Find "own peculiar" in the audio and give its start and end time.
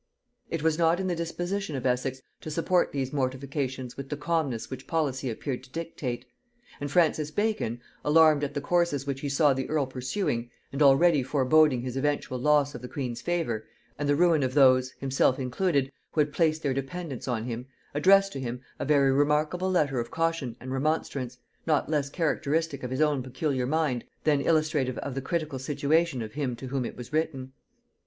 23.01-23.67